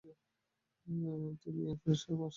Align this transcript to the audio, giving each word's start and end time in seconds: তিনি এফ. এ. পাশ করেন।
তিনি 0.85 1.59
এফ. 1.65 1.79
এ. 1.79 1.83
পাশ 1.83 1.99
করেন। 2.07 2.21